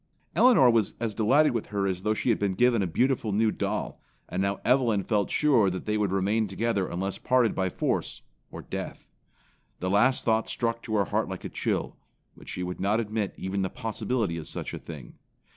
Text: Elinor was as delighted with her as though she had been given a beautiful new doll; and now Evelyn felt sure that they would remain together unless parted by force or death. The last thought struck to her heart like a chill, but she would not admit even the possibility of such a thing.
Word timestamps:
Elinor 0.35 0.67
was 0.71 0.95
as 0.99 1.13
delighted 1.13 1.51
with 1.51 1.67
her 1.67 1.85
as 1.85 2.01
though 2.01 2.15
she 2.15 2.29
had 2.29 2.39
been 2.39 2.55
given 2.55 2.81
a 2.81 2.87
beautiful 2.87 3.31
new 3.31 3.51
doll; 3.51 4.01
and 4.27 4.41
now 4.41 4.59
Evelyn 4.65 5.03
felt 5.03 5.29
sure 5.29 5.69
that 5.69 5.85
they 5.85 5.95
would 5.95 6.11
remain 6.11 6.47
together 6.47 6.87
unless 6.87 7.19
parted 7.19 7.53
by 7.53 7.69
force 7.69 8.23
or 8.49 8.63
death. 8.63 9.07
The 9.79 9.91
last 9.91 10.23
thought 10.25 10.49
struck 10.49 10.81
to 10.81 10.95
her 10.95 11.05
heart 11.05 11.29
like 11.29 11.45
a 11.45 11.49
chill, 11.49 11.97
but 12.35 12.49
she 12.49 12.63
would 12.63 12.79
not 12.79 12.99
admit 12.99 13.35
even 13.37 13.61
the 13.61 13.69
possibility 13.69 14.37
of 14.37 14.47
such 14.47 14.73
a 14.73 14.79
thing. 14.79 15.19